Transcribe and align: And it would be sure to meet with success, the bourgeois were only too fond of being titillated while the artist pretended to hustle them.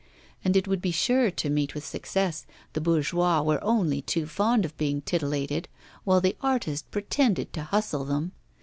And 0.43 0.57
it 0.57 0.67
would 0.67 0.81
be 0.81 0.89
sure 0.89 1.29
to 1.29 1.49
meet 1.51 1.75
with 1.75 1.85
success, 1.85 2.47
the 2.73 2.81
bourgeois 2.81 3.43
were 3.43 3.63
only 3.63 4.01
too 4.01 4.25
fond 4.25 4.65
of 4.65 4.75
being 4.75 5.01
titillated 5.01 5.67
while 6.05 6.19
the 6.21 6.35
artist 6.41 6.89
pretended 6.89 7.53
to 7.53 7.65
hustle 7.65 8.05
them. 8.05 8.31